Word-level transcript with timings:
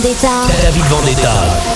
Vendetta. 0.00 0.46
David 0.62 0.84
Vendetta. 0.84 1.67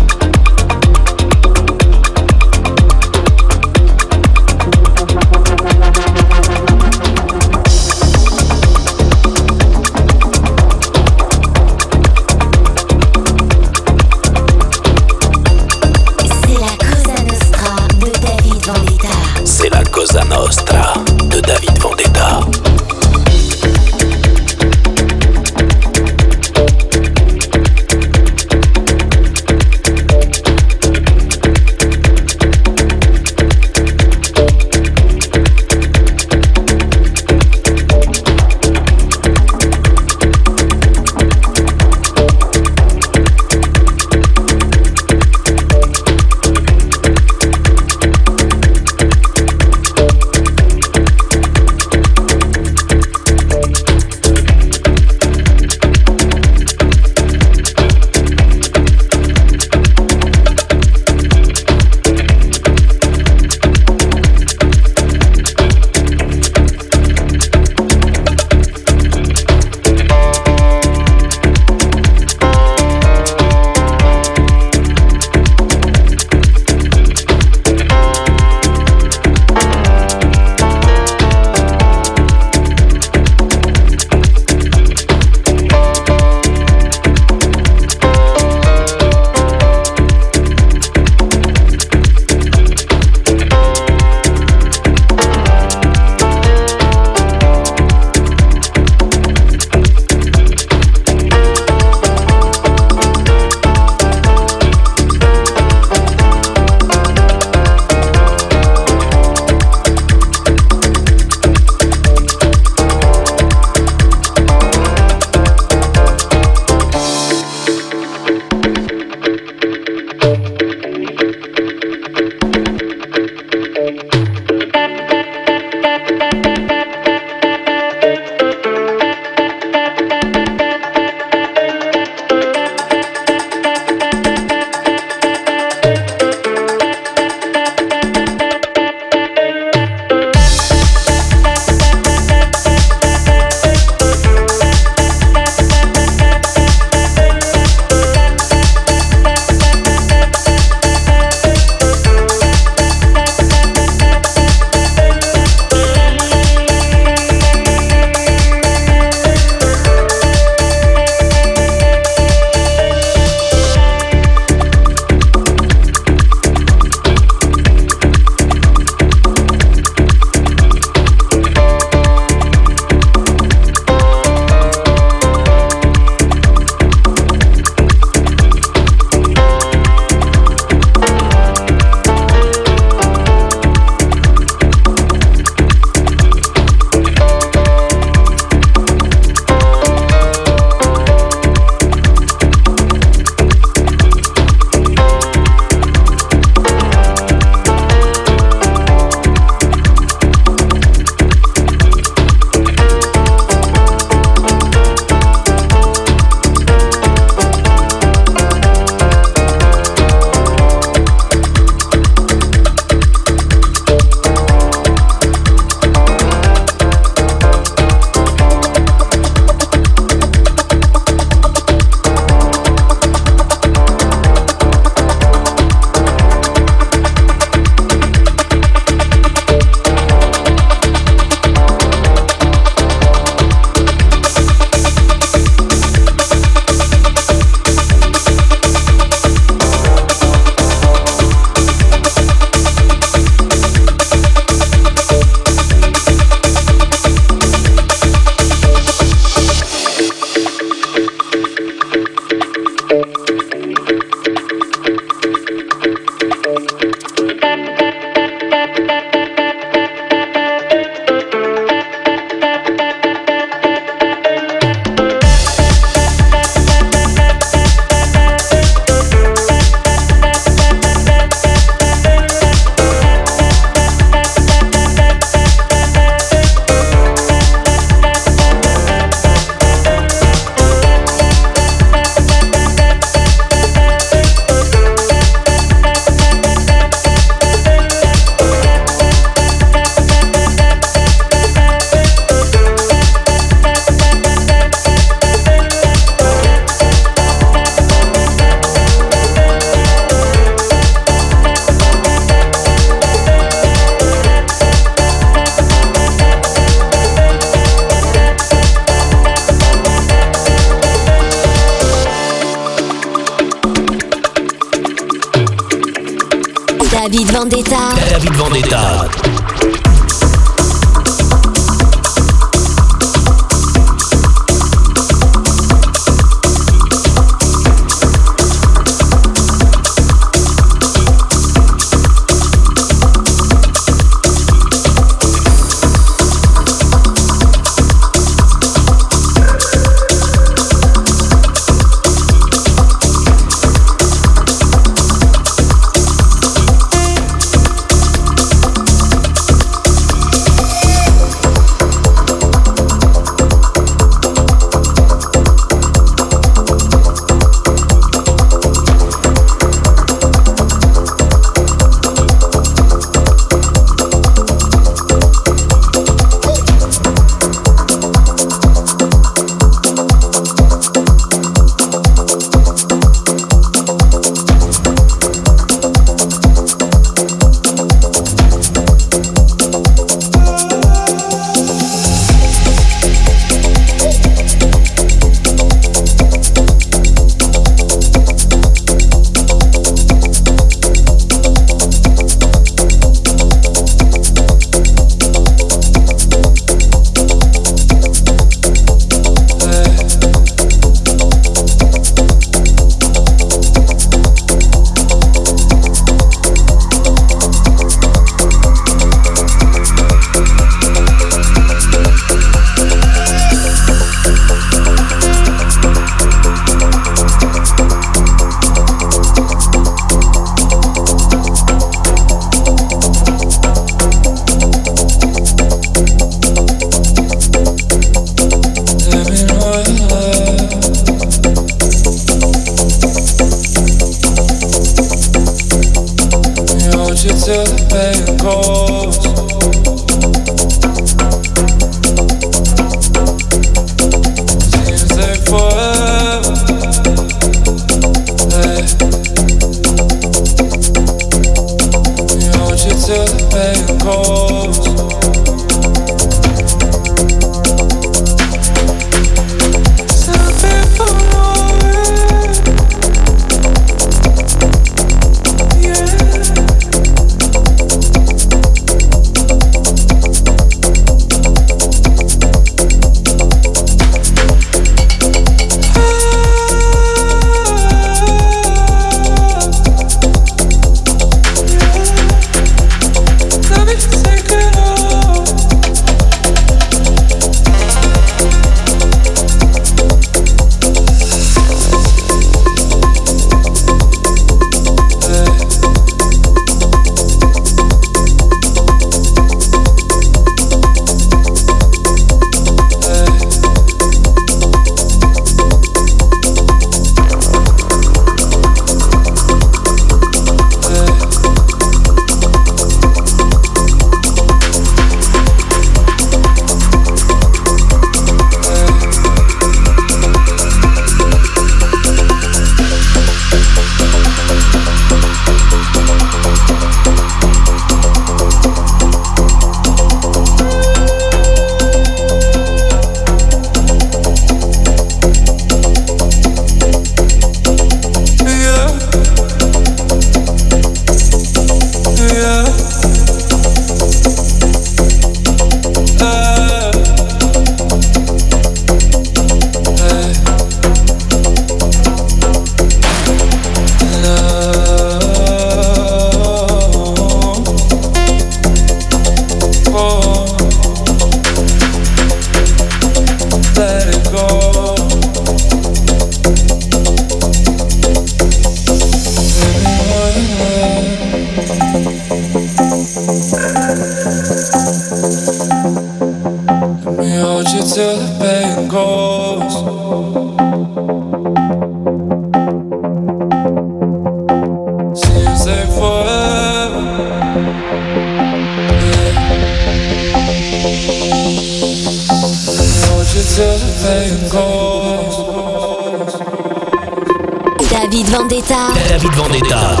en 599.51 599.65
état. 599.65 600.00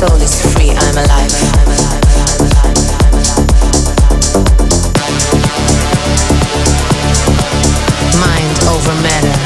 soul 0.00 0.22
is 0.22 0.40
free, 0.54 0.70
I'm 0.70 0.96
alive. 0.96 1.34
Mind 8.24 8.56
over 8.72 8.94
matter. 9.04 9.36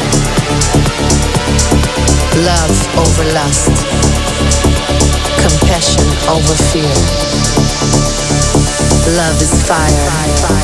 Love 2.51 2.77
over 3.03 3.25
lust. 3.35 3.75
Compassion 5.43 6.07
over 6.31 6.55
fear. 6.71 6.95
Love 9.17 9.43
is 9.43 9.61
fire. 9.67 10.64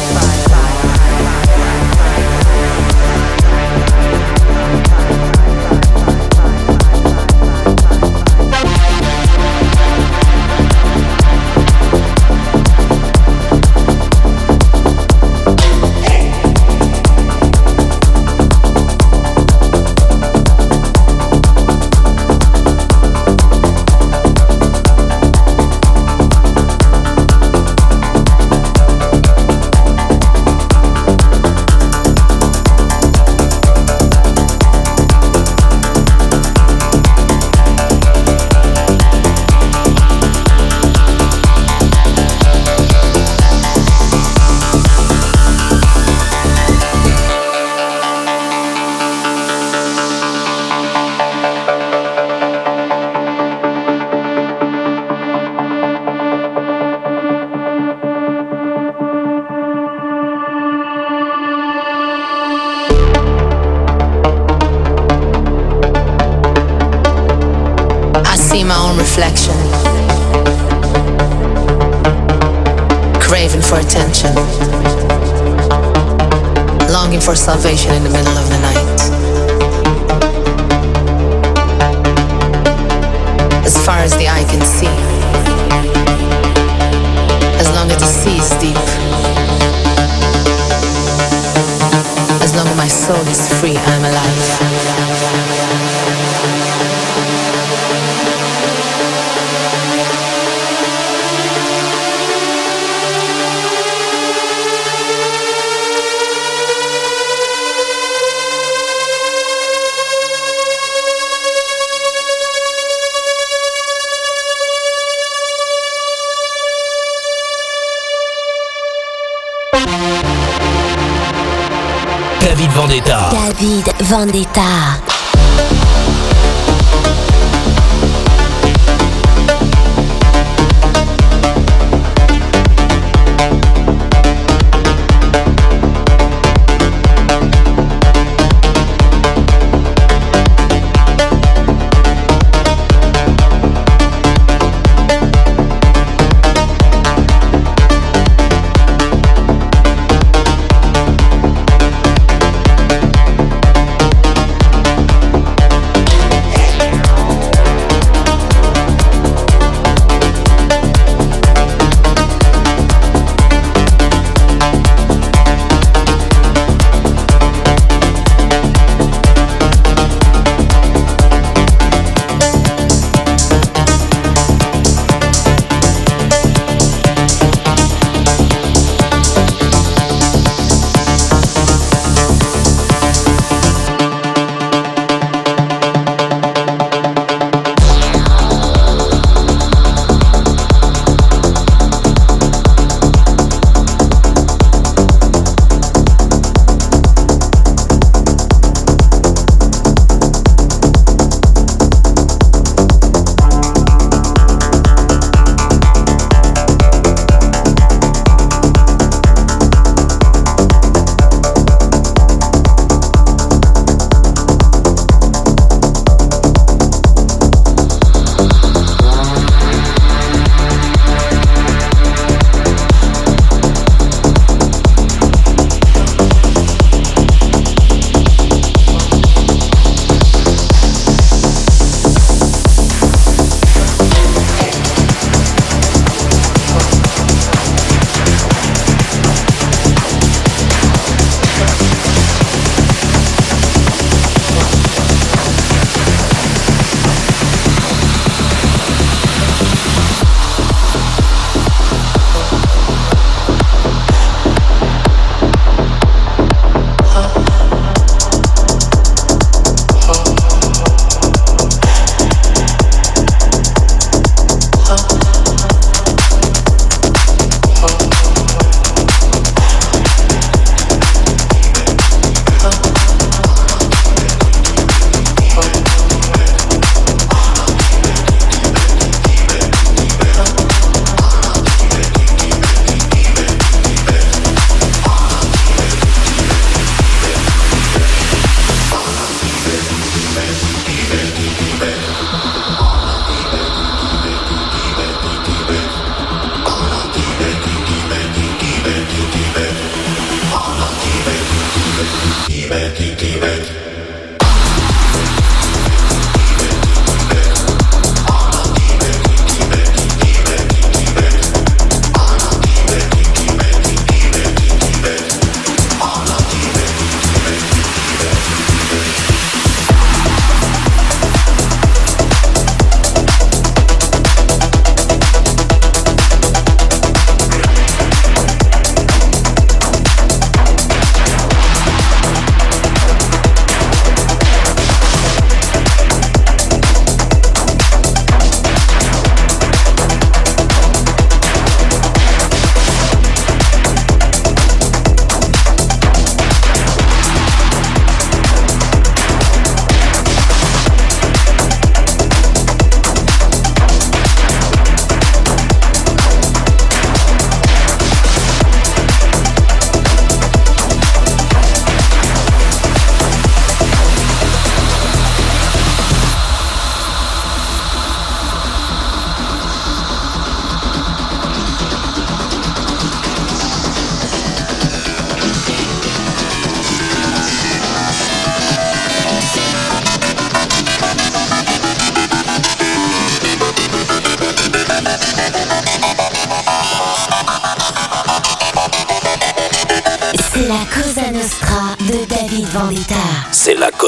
David 123.60 123.92
Vendetta. 124.08 125.19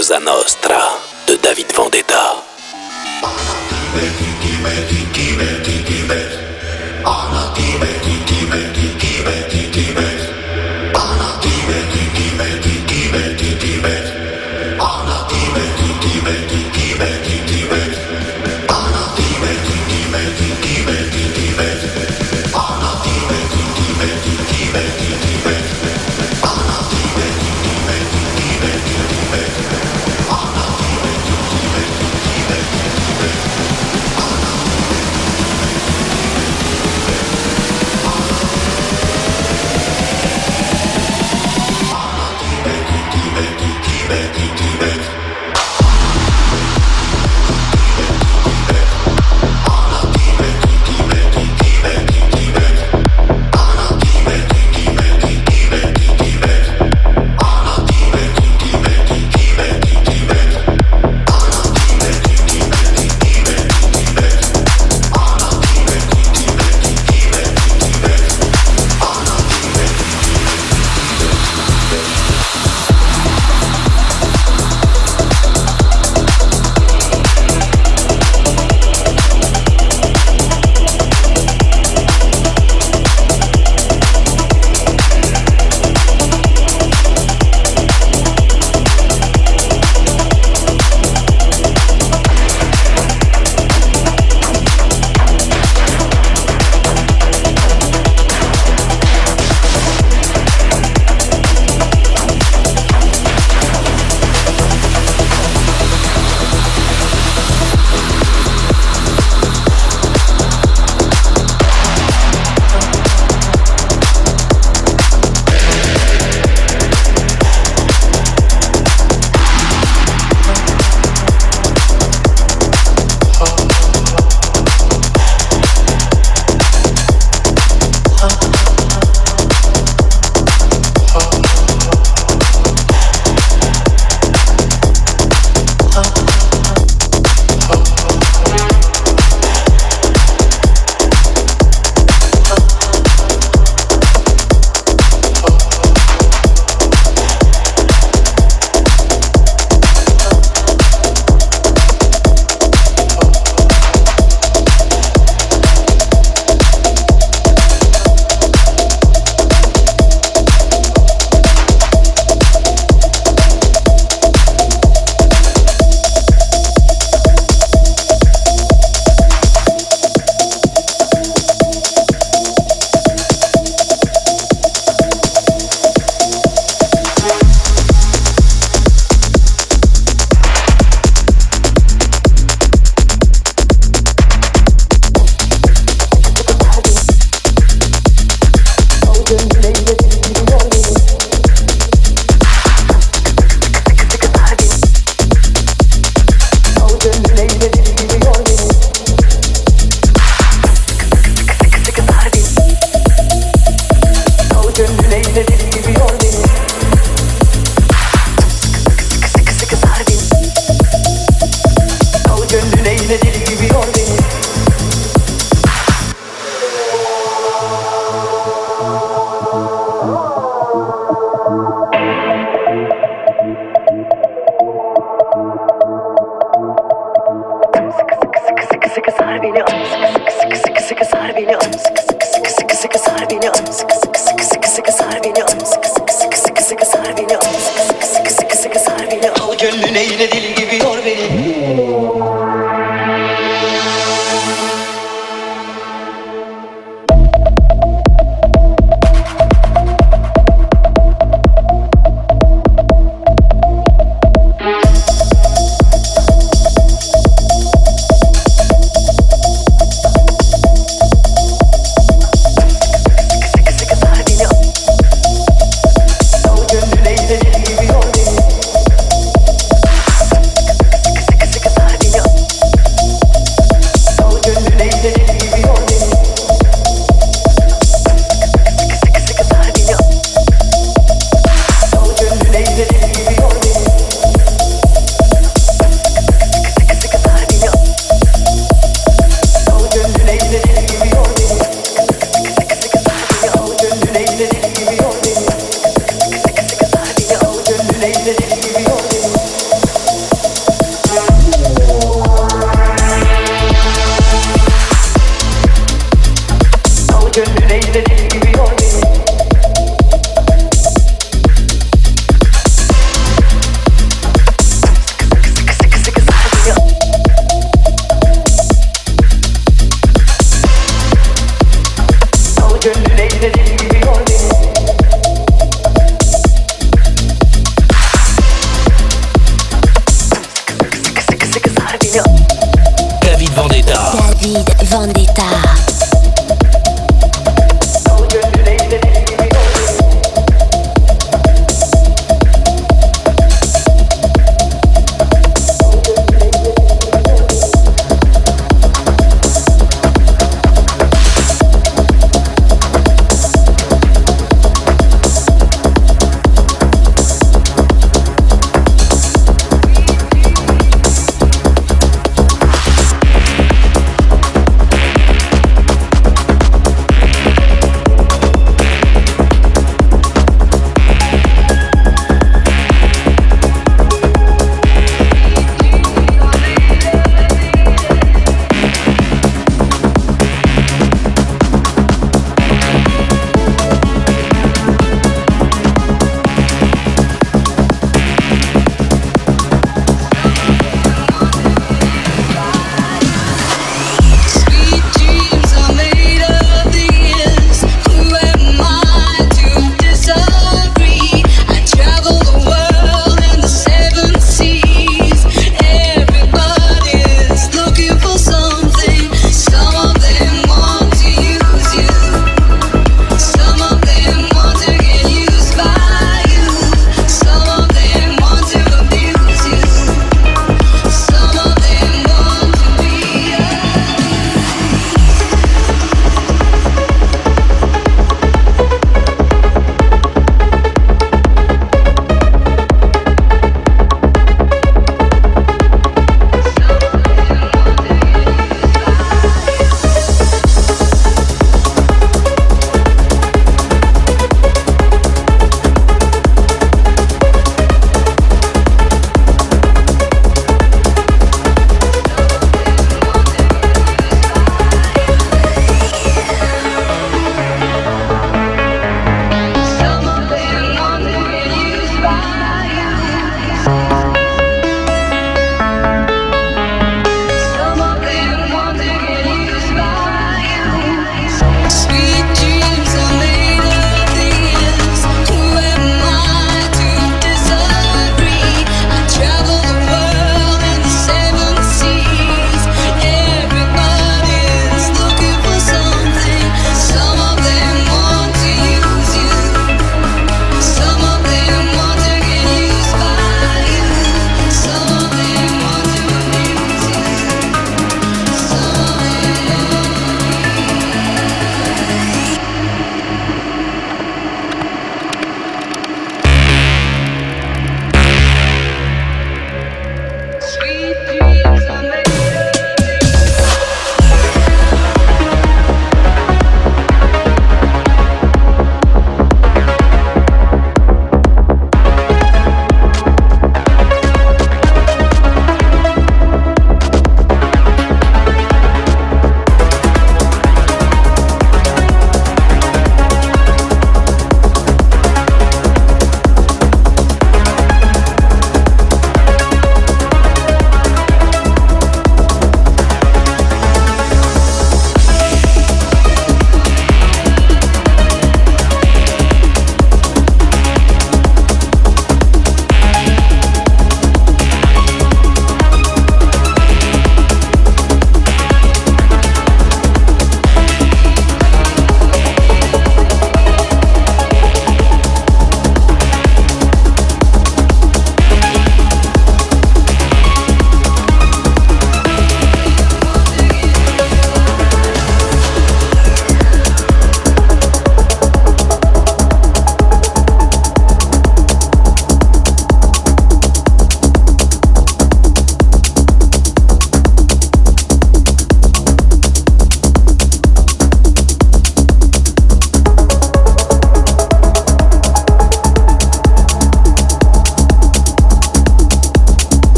Cosa 0.00 0.18
Nostra 0.18 0.79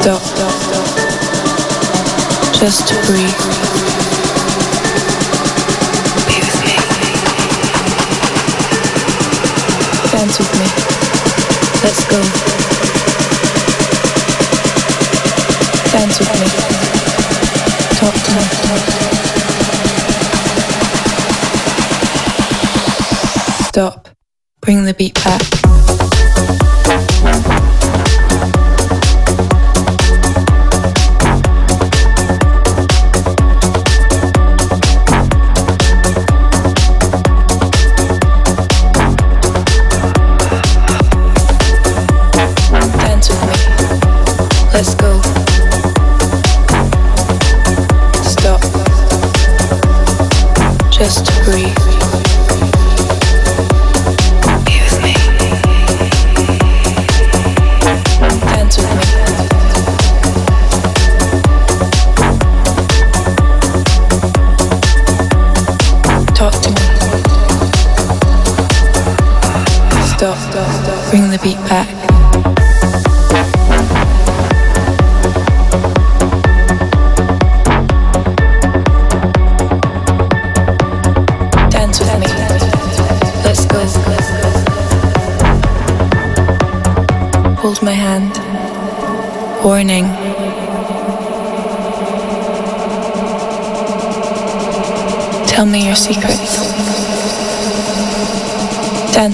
Stop. 0.00 0.22
Just 2.54 2.88
breathe. 3.04 3.40
Be 6.26 6.36
with 6.40 6.60
me. 6.64 6.74
Dance 10.10 10.38
with 10.38 10.52
me. 10.58 10.66
Let's 11.84 12.02
go. 12.08 12.18
Dance 15.92 16.16
with 16.18 16.32
me. 16.40 16.48
Talk 17.98 18.14
to 18.24 18.30
me. 18.36 18.44
Stop. 23.68 24.08
Bring 24.62 24.84
the 24.86 24.94
beat 24.94 25.14
back. 25.22 25.79
Warning. 51.00 51.79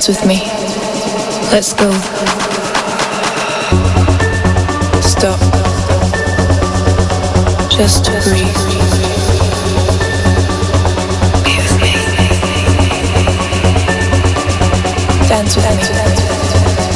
Dance 0.06 0.20
with 0.20 0.28
me. 0.28 0.38
Let's 1.50 1.72
go. 1.72 1.90
Stop. 5.00 5.40
Just 7.68 8.04
breathe. 8.22 8.46
Dance 15.26 15.56
with 15.56 15.66
me. 15.66 15.86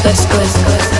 Let's 0.05 0.25
go. 0.27 0.39
Dance 0.39 1.00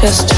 just 0.00 0.29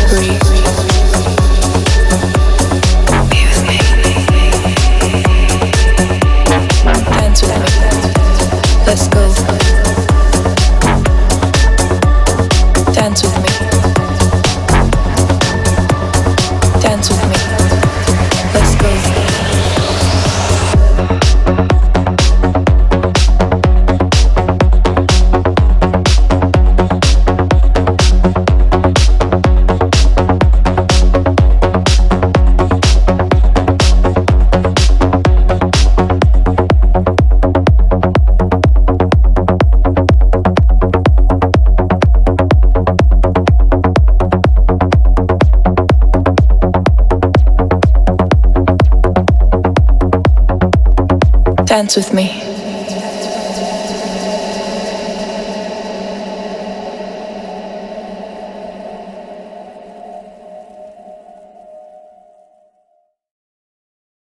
Dance 51.83 51.97
with 51.97 52.15
me. 52.15 52.42